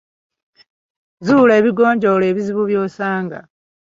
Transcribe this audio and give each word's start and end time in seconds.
Zuula 1.25 1.53
ebigonjoola 1.59 2.25
ebizibu 2.31 2.63
by'osanga. 2.69 3.39